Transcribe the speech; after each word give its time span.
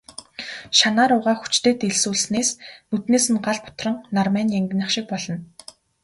Шанаа 0.77 1.07
руугаа 1.09 1.35
хүчтэй 1.39 1.73
дэлсүүлснээс 1.81 2.49
нүднээс 2.89 3.25
нь 3.33 3.43
гал 3.45 3.59
бутран, 3.65 3.95
нармай 4.15 4.43
нь 4.45 4.55
янгинах 4.59 4.89
шиг 4.93 5.05
болно. 5.11 5.35